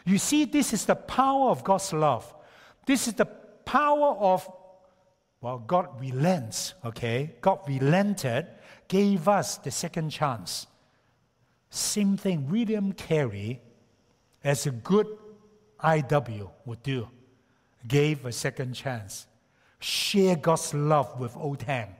[0.04, 2.34] You see, this is the power of God's love.
[2.86, 4.48] This is the power of,
[5.40, 7.34] well, God relents, okay?
[7.40, 8.46] God relented
[8.88, 10.66] gave us the second chance.
[11.70, 13.60] Same thing William Carey,
[14.42, 15.06] as a good
[15.82, 17.08] IW would do,
[17.86, 19.26] gave a second chance.
[19.78, 21.94] Share God's love with Old Tang.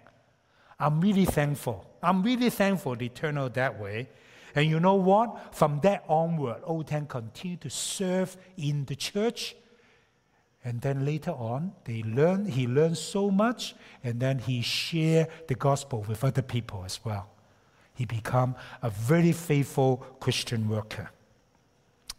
[0.78, 1.86] I'm really thankful.
[2.02, 4.08] I'm really thankful they turned out that way.
[4.54, 5.54] And you know what?
[5.54, 9.54] From that onward, Old Tang continued to serve in the church
[10.64, 15.54] and then later on, they learn, he learned so much, and then he shared the
[15.54, 17.30] gospel with other people as well.
[18.00, 21.10] He became a very faithful Christian worker.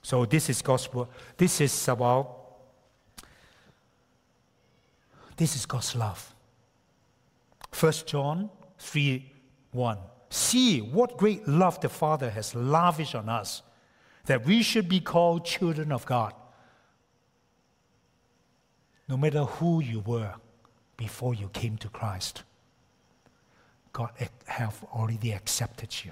[0.04, 1.10] So this is gospel.
[1.36, 2.38] This is about
[5.38, 6.36] this is God's love.
[7.80, 9.26] 1 John 3
[9.72, 9.98] 1.
[10.30, 13.64] See what great love the Father has lavished on us,
[14.28, 16.36] that we should be called children of God
[19.10, 20.36] no matter who you were
[20.96, 22.44] before you came to Christ,
[23.94, 24.12] God
[24.46, 26.12] have already accepted you.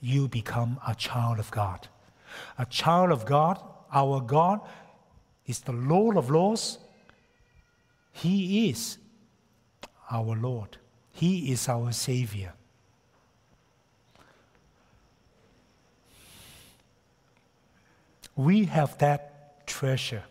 [0.00, 1.88] You become a child of God.
[2.58, 3.62] A child of God,
[3.92, 4.60] our God,
[5.46, 6.78] is the Lord of Lords.
[8.12, 8.98] He is
[10.10, 10.76] our Lord.
[11.12, 12.52] He is our Savior.
[18.34, 20.24] We have that treasure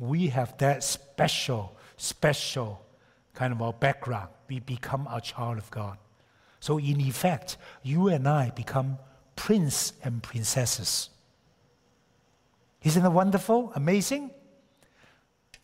[0.00, 2.82] we have that special, special
[3.40, 4.28] kind of our background.
[4.50, 5.96] We become a child of God.
[6.60, 8.98] So, in effect, you and I become
[9.34, 11.08] prince and princesses.
[12.82, 13.72] Isn't it wonderful?
[13.74, 14.30] Amazing?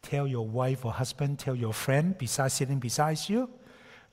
[0.01, 3.51] Tell your wife or husband, tell your friend beside sitting beside you,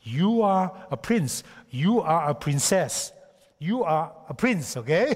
[0.02, 3.14] you are a prince, you are a princess,
[3.60, 5.16] you are a prince, okay?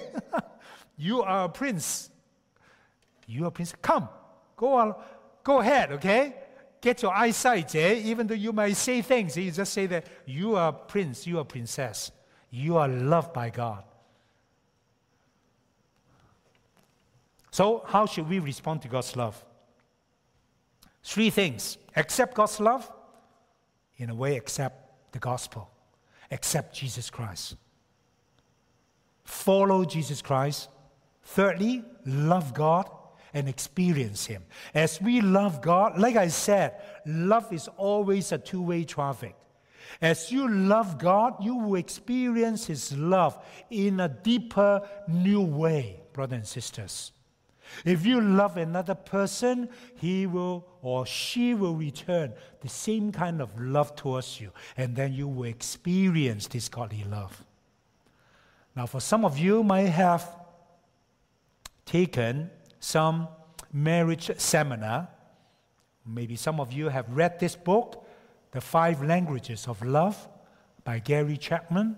[0.98, 2.10] you are a prince.
[3.28, 3.74] You are a prince.
[3.82, 4.08] Come,
[4.56, 4.96] Go on,
[5.44, 6.47] Go ahead, okay?
[6.82, 7.96] Get your eyesight, eh?
[8.06, 11.46] Even though you might say things, you just say that you are prince, you are
[11.46, 12.12] princess.
[12.50, 13.84] You are loved by God.
[17.52, 19.44] So, how should we respond to God's love?
[21.04, 22.92] Three things accept God's love,
[23.98, 25.72] in a way, accept the gospel,
[26.30, 27.56] accept Jesus Christ,
[29.24, 30.70] follow Jesus Christ.
[31.24, 32.90] Thirdly, love God
[33.34, 34.44] and experience Him.
[34.74, 39.36] As we love God, like I said, love is always a two way traffic.
[40.02, 43.38] As you love God, you will experience His love
[43.70, 47.12] in a deeper, new way, brothers and sisters.
[47.86, 53.60] If you love another person, he will or she will return the same kind of
[53.60, 57.44] love towards you, and then you will experience this godly love.
[58.76, 60.30] Now, for some of you might have
[61.86, 62.50] taken
[62.80, 63.28] some
[63.72, 65.10] marriage seminar.
[66.06, 68.06] Maybe some of you have read this book,
[68.52, 70.28] The Five Languages of Love
[70.84, 71.98] by Gary Chapman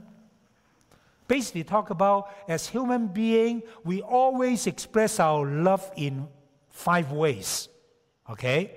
[1.29, 6.27] basically talk about as human being, we always express our love in
[6.67, 7.69] five ways.
[8.29, 8.75] Okay?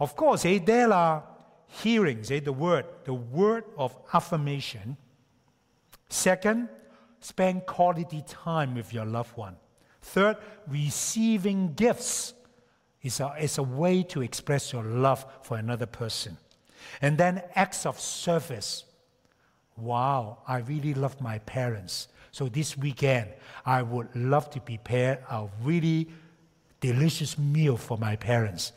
[0.00, 1.22] Of course, eh, there are
[1.68, 4.96] hearings, eh, the word, the word of affirmation.
[6.08, 6.68] Second,
[7.20, 9.56] spend quality time with your loved one.
[10.02, 10.36] Third,
[10.66, 12.34] receiving gifts
[13.02, 16.36] is a, is a way to express your love for another person.
[17.02, 18.84] And then acts of service
[19.80, 22.08] wow, I really love my parents.
[22.32, 23.30] So this weekend,
[23.64, 26.08] I would love to prepare a really
[26.80, 28.72] delicious meal for my parents.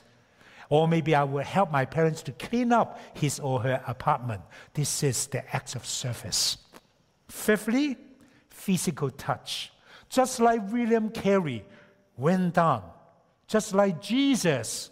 [0.69, 4.41] Or maybe I will help my parents to clean up his or her apartment.
[4.74, 6.57] This is the act of service.
[7.28, 7.97] Fifthly,
[8.49, 9.72] physical touch.
[10.14, 11.66] Just like William Carey
[12.16, 12.84] went down,
[13.47, 14.91] just like Jesus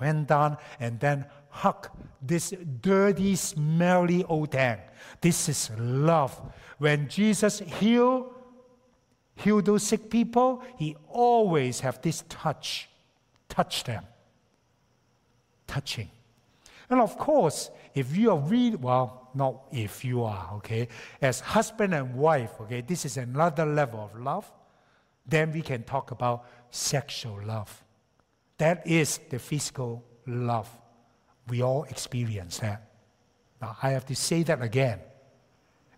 [0.00, 1.88] went down and then hug
[2.22, 4.78] this dirty, smelly old Tang.
[5.20, 6.40] This is love.
[6.78, 8.32] When Jesus healed,
[9.34, 12.88] healed those sick people, he always have this touch,
[13.48, 14.04] touch them,
[15.66, 16.08] touching.
[16.88, 20.88] And of course, if you are really, well, not if you are, okay,
[21.20, 24.50] as husband and wife, okay, this is another level of love,
[25.26, 27.84] then we can talk about sexual love.
[28.58, 30.68] That is the physical love.
[31.48, 32.90] We all experience that.
[33.60, 35.00] Now, I have to say that again,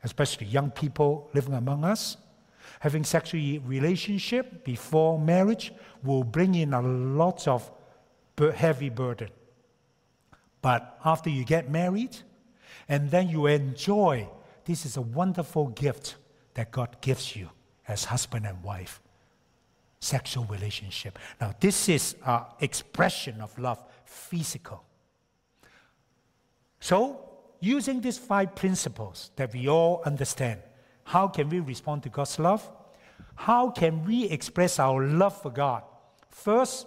[0.02, 2.16] especially young people living among us.
[2.80, 5.72] Having sexual relationship before marriage
[6.02, 7.70] will bring in a lot of
[8.54, 9.28] heavy burden.
[10.62, 12.16] But after you get married,
[12.88, 14.28] and then you enjoy,
[14.64, 16.16] this is a wonderful gift
[16.54, 17.50] that God gives you
[17.88, 19.00] as husband and wife.
[20.00, 21.18] Sexual relationship.
[21.40, 24.84] Now, this is an expression of love, physical.
[26.80, 27.28] So,
[27.60, 30.60] using these five principles that we all understand,
[31.04, 32.68] how can we respond to God's love?
[33.34, 35.82] How can we express our love for God?
[36.28, 36.86] First,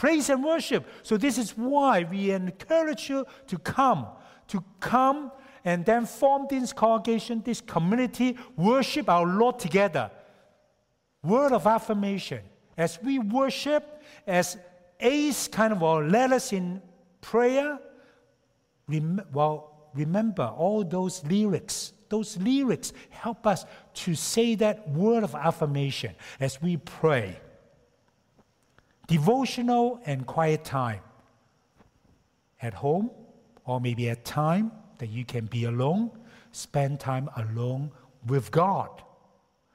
[0.00, 0.86] praise and worship.
[1.02, 4.06] So, this is why we encourage you to come,
[4.48, 5.30] to come
[5.62, 10.10] and then form this congregation, this community, worship our Lord together.
[11.22, 12.40] Word of affirmation.
[12.78, 14.56] As we worship, as
[15.00, 16.80] Ace kind of led us in
[17.20, 17.78] prayer,
[18.88, 21.92] rem- well, remember all those lyrics.
[22.08, 27.38] Those lyrics help us to say that word of affirmation as we pray.
[29.10, 31.00] Devotional and quiet time.
[32.62, 33.10] At home,
[33.64, 36.10] or maybe at time that you can be alone,
[36.52, 37.90] spend time alone
[38.26, 39.02] with God.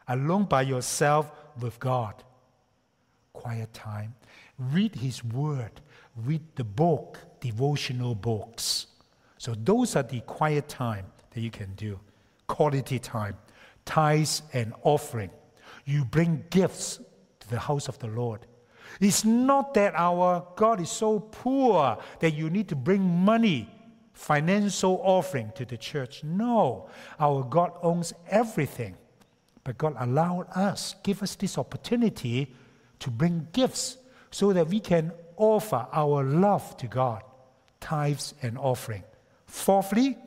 [0.08, 2.24] Alone by yourself with God.
[3.34, 4.16] Quiet time.
[4.58, 5.82] Read His Word.
[6.16, 8.88] Read the book, devotional books
[9.46, 12.00] so those are the quiet time that you can do.
[12.48, 13.38] Quality time,
[13.86, 15.30] tithes and offering.
[15.86, 17.00] You bring gifts
[17.42, 18.48] to the house of the Lord.
[19.00, 23.70] It's not that our God is so poor that you need to bring money,
[24.14, 26.24] financial offering to the church.
[26.24, 26.90] No,
[27.20, 28.96] our God owns everything.
[29.64, 32.54] But God allowed us, give us this opportunity
[33.00, 33.98] to bring gifts
[34.32, 37.24] so that we can offer our love to God,
[37.80, 39.04] tithes and offering.
[39.48, 40.18] Fourthly,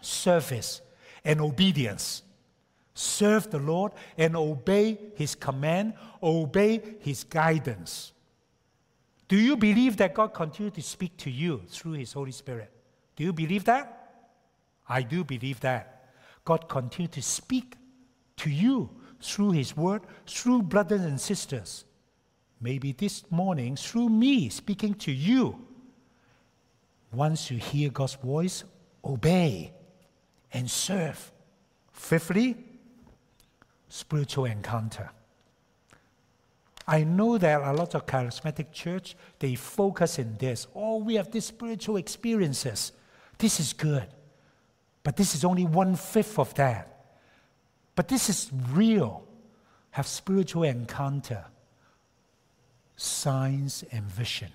[0.00, 0.80] service
[1.24, 2.22] and obedience.
[2.98, 5.92] Serve the Lord and obey His command,
[6.22, 8.12] obey His guidance.
[9.28, 12.72] Do you believe that God continues to speak to you through His Holy Spirit?
[13.14, 13.92] Do you believe that?
[14.88, 16.08] I do believe that.
[16.42, 17.74] God continues to speak
[18.38, 18.88] to you
[19.20, 21.84] through His Word, through brothers and sisters.
[22.60, 25.66] maybe this morning, through me speaking to you,
[27.12, 28.64] once you hear God's voice,
[29.04, 29.72] obey
[30.52, 31.32] and serve.
[31.92, 32.56] Fifthly,
[33.88, 35.10] spiritual encounter.
[36.88, 40.68] I know that a lot of charismatic church, they focus in this.
[40.74, 42.92] Oh, we have these spiritual experiences.
[43.38, 44.06] This is good.
[45.02, 46.92] But this is only one fifth of that.
[47.96, 49.26] But this is real.
[49.92, 51.44] Have spiritual encounter,
[52.96, 54.52] signs and vision.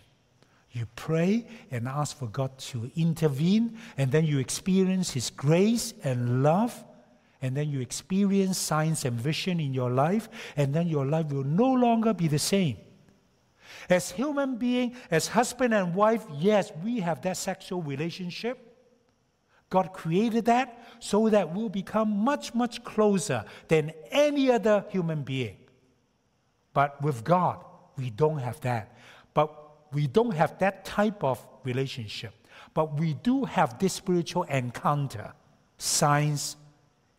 [0.72, 6.44] You pray and ask for God to intervene, and then you experience His grace and
[6.44, 6.82] love
[7.42, 11.44] and then you experience signs and vision in your life, and then your life will
[11.44, 12.78] no longer be the same.
[13.90, 18.68] As human being, as husband and wife, yes, we have that sexual relationship.
[19.70, 25.58] God created that so that we'll become much, much closer than any other human being.
[26.74, 27.64] But with God,
[27.98, 28.96] we don't have that.
[29.34, 29.58] But
[29.94, 32.34] we don't have that type of relationship.
[32.74, 35.34] But we do have this spiritual encounter,
[35.78, 36.58] signs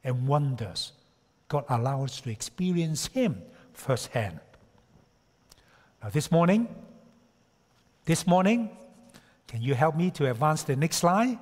[0.04, 0.92] and wonders.
[1.48, 3.42] God allows us to experience Him
[3.72, 4.40] firsthand.
[6.02, 6.68] Now, this morning,
[8.04, 8.70] this morning,
[9.46, 11.38] can you help me to advance the next slide?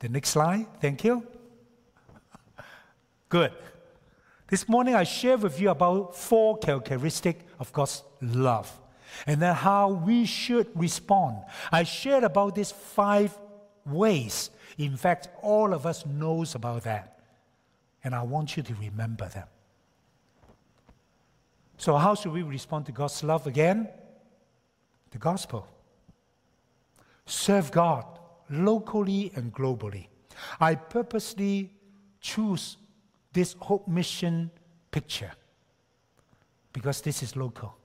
[0.00, 1.26] The next slide, thank you.
[3.28, 3.52] Good.
[4.48, 8.70] This morning, I share with you about four characteristics of God's love
[9.26, 11.38] and then how we should respond.
[11.72, 13.36] I shared about these five
[13.86, 17.18] ways in fact, all of us knows about that.
[18.02, 19.46] And I want you to remember them.
[21.76, 23.88] So how should we respond to God's love again?
[25.10, 25.66] The gospel.
[27.26, 28.04] Serve God
[28.50, 30.06] locally and globally.
[30.60, 31.70] I purposely
[32.20, 32.76] choose
[33.32, 34.50] this Hope Mission
[34.90, 35.32] picture
[36.72, 37.76] because this is local.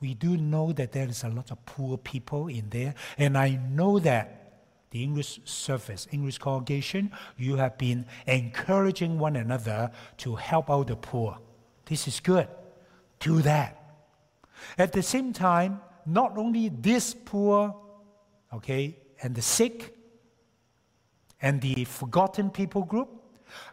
[0.00, 3.58] We do know that there is a lot of poor people in there, and I
[3.70, 4.43] know that
[4.94, 10.94] the English service, English congregation, you have been encouraging one another to help out the
[10.94, 11.36] poor.
[11.84, 12.46] This is good.
[13.18, 13.76] Do that.
[14.78, 17.74] At the same time, not only this poor,
[18.52, 19.96] okay, and the sick,
[21.42, 23.08] and the forgotten people group,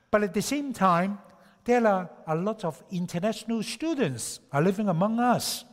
[0.09, 1.19] but at the same time,
[1.65, 5.65] there are a lot of international students are living among us.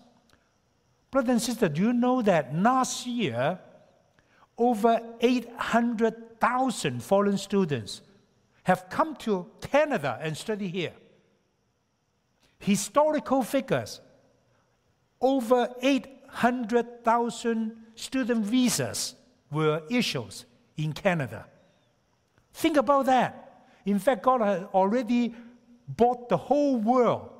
[1.11, 3.61] Brothers and sisters, do you know that last year
[4.59, 8.03] over 800,000 foreign students
[8.65, 10.93] have come to Canada and study here.
[12.59, 14.01] Historical figures
[15.21, 19.15] over 800,000 student visas
[19.51, 20.45] were issued
[20.77, 21.47] in Canada.
[22.53, 23.65] Think about that.
[23.87, 25.35] In fact, God has already
[25.89, 27.31] bought the whole world.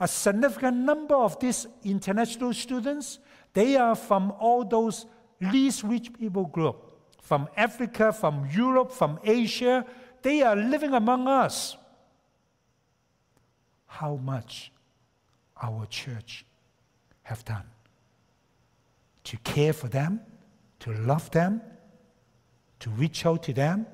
[0.00, 3.18] A significant number of these international students,
[3.52, 5.06] they are from all those
[5.40, 9.84] least rich people group from Africa, from Europe, from Asia,
[10.22, 11.76] they are living among us.
[13.86, 14.72] How much
[15.60, 16.44] our church
[17.22, 17.64] have done
[19.24, 20.20] to care for them,
[20.78, 21.60] to love them,
[22.78, 23.86] to reach out to them,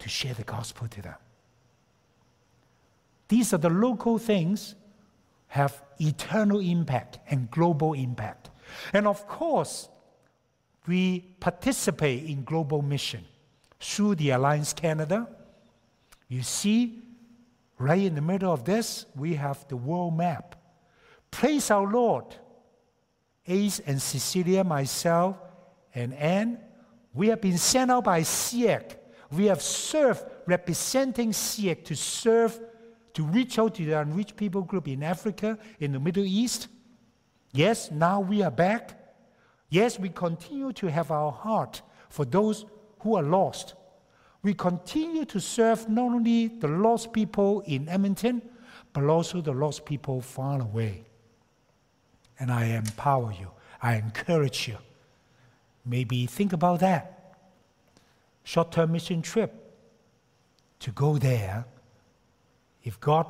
[0.00, 1.14] to share the gospel to them.
[3.28, 4.74] These are the local things
[5.46, 8.50] have eternal impact and global impact.
[8.92, 9.88] And of course,
[10.86, 13.24] we participate in global mission
[13.78, 15.28] through the Alliance Canada.
[16.28, 17.02] You see,
[17.78, 20.56] right in the middle of this, we have the world map.
[21.30, 22.24] Praise our Lord.
[23.46, 25.36] Ace and Cecilia, myself,
[25.94, 26.58] and Anne,
[27.12, 28.96] we have been sent out by SIEC.
[29.32, 32.60] We have served representing SIEC to serve,
[33.14, 36.68] to reach out to the unreached people group in Africa, in the Middle East.
[37.52, 38.99] Yes, now we are back
[39.70, 42.66] Yes, we continue to have our heart for those
[43.00, 43.74] who are lost.
[44.42, 48.42] We continue to serve not only the lost people in Edmonton,
[48.92, 51.04] but also the lost people far away.
[52.38, 53.50] And I empower you,
[53.80, 54.78] I encourage you.
[55.84, 57.36] Maybe think about that.
[58.42, 59.54] Short term mission trip
[60.80, 61.64] to go there.
[62.82, 63.26] If God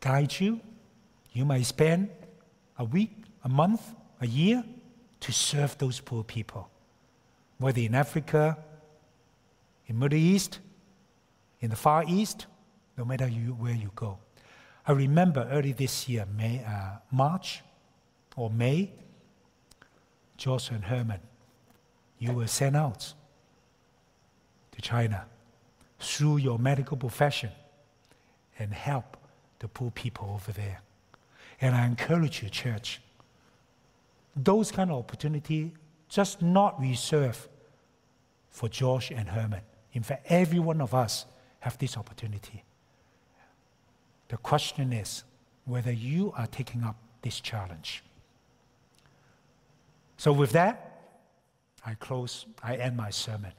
[0.00, 0.60] guides you,
[1.32, 2.08] you might spend
[2.78, 4.64] a week, a month, a year
[5.20, 6.68] to serve those poor people,
[7.58, 8.58] whether in Africa,
[9.86, 10.60] in Middle East,
[11.60, 12.46] in the Far East,
[12.96, 14.18] no matter you, where you go.
[14.86, 17.62] I remember early this year, May, uh, March
[18.36, 18.92] or May,
[20.36, 21.20] Josh and Herman,
[22.18, 23.12] you were sent out
[24.72, 25.26] to China
[25.98, 27.50] through your medical profession
[28.58, 29.16] and help
[29.58, 30.80] the poor people over there.
[31.60, 33.00] And I encourage you, church,
[34.34, 35.72] those kind of opportunity
[36.08, 37.48] just not reserved
[38.50, 39.62] for Josh and Herman.
[39.92, 41.26] In fact, every one of us
[41.60, 42.64] have this opportunity.
[44.28, 45.24] The question is
[45.64, 48.02] whether you are taking up this challenge.
[50.16, 50.86] So, with that,
[51.84, 53.52] I close, I end my sermon.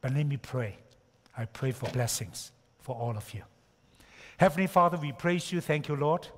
[0.00, 0.76] But let me pray.
[1.36, 3.42] I pray for blessings for all of you.
[4.36, 5.60] Heavenly Father, we praise you.
[5.60, 6.28] Thank you, Lord,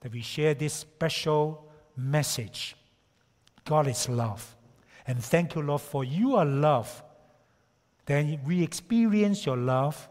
[0.00, 2.76] that we share this special message.
[3.64, 4.56] God is love.
[5.06, 7.02] And thank you, Lord, for you are love.
[8.06, 10.08] Then we experience your love.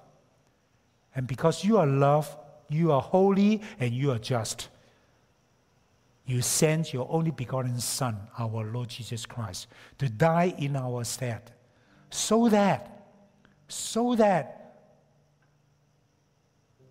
[1.15, 2.37] And because you are love,
[2.69, 4.69] you are holy and you are just.
[6.25, 9.67] You sent your only begotten Son, our Lord Jesus Christ,
[9.97, 11.51] to die in our stead,
[12.11, 13.07] so that,
[13.67, 14.75] so that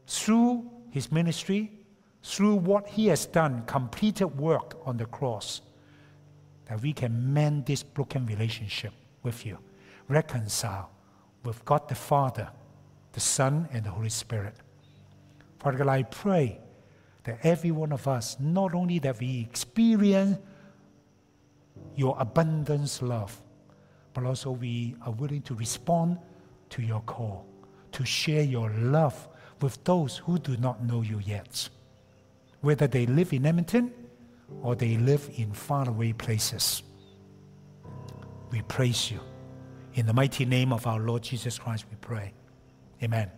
[0.08, 1.77] through his ministry,
[2.22, 5.60] through what he has done, completed work on the cross,
[6.66, 8.92] that we can mend this broken relationship
[9.22, 9.58] with you,
[10.08, 10.90] reconcile
[11.44, 12.48] with God the Father,
[13.12, 14.54] the Son, and the Holy Spirit.
[15.58, 16.60] Father God, I pray
[17.24, 20.38] that every one of us, not only that we experience
[21.96, 23.40] your abundance love,
[24.12, 26.18] but also we are willing to respond
[26.70, 27.46] to your call,
[27.92, 29.28] to share your love
[29.60, 31.68] with those who do not know you yet,
[32.60, 33.92] whether they live in Edmonton
[34.62, 36.82] or they live in faraway places.
[38.50, 39.20] We praise you.
[39.94, 42.32] In the mighty name of our Lord Jesus Christ, we pray.
[43.02, 43.30] Amen.